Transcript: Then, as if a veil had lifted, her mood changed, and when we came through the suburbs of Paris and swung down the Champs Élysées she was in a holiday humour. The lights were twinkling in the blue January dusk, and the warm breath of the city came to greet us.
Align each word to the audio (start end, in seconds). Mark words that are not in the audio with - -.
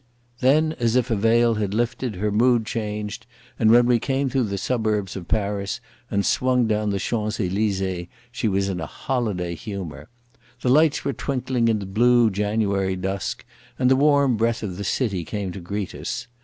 Then, 0.39 0.73
as 0.79 0.95
if 0.95 1.11
a 1.11 1.15
veil 1.15 1.53
had 1.53 1.75
lifted, 1.75 2.15
her 2.15 2.31
mood 2.31 2.65
changed, 2.65 3.27
and 3.59 3.69
when 3.69 3.85
we 3.85 3.99
came 3.99 4.31
through 4.31 4.45
the 4.45 4.57
suburbs 4.57 5.15
of 5.15 5.27
Paris 5.27 5.79
and 6.09 6.25
swung 6.25 6.65
down 6.65 6.89
the 6.89 6.97
Champs 6.97 7.37
Élysées 7.37 8.07
she 8.31 8.47
was 8.47 8.67
in 8.67 8.81
a 8.81 8.87
holiday 8.87 9.53
humour. 9.53 10.09
The 10.61 10.69
lights 10.69 11.05
were 11.05 11.13
twinkling 11.13 11.67
in 11.67 11.77
the 11.77 11.85
blue 11.85 12.31
January 12.31 12.95
dusk, 12.95 13.45
and 13.77 13.91
the 13.91 13.95
warm 13.95 14.37
breath 14.37 14.63
of 14.63 14.77
the 14.77 14.83
city 14.83 15.23
came 15.23 15.51
to 15.51 15.59
greet 15.59 15.93
us. 15.93 16.25